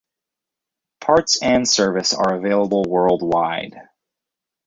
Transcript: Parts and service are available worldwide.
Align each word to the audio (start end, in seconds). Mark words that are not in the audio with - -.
Parts 0.99 1.39
and 1.43 1.69
service 1.69 2.11
are 2.15 2.33
available 2.35 2.83
worldwide. 2.89 3.79